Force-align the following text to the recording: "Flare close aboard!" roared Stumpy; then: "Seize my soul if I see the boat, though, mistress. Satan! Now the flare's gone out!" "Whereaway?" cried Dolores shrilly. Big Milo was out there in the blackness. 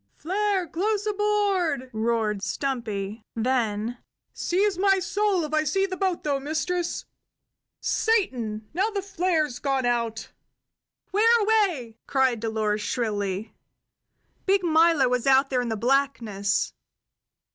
"Flare 0.17 0.65
close 0.65 1.05
aboard!" 1.05 1.91
roared 1.93 2.41
Stumpy; 2.41 3.21
then: 3.35 3.99
"Seize 4.33 4.75
my 4.79 4.97
soul 4.97 5.43
if 5.43 5.53
I 5.53 5.63
see 5.63 5.85
the 5.85 5.95
boat, 5.95 6.23
though, 6.23 6.39
mistress. 6.39 7.05
Satan! 7.81 8.67
Now 8.73 8.89
the 8.89 9.03
flare's 9.03 9.59
gone 9.59 9.85
out!" 9.85 10.31
"Whereaway?" 11.11 11.99
cried 12.07 12.39
Dolores 12.39 12.81
shrilly. 12.81 13.53
Big 14.47 14.63
Milo 14.63 15.07
was 15.07 15.27
out 15.27 15.51
there 15.51 15.61
in 15.61 15.69
the 15.69 15.77
blackness. 15.77 16.73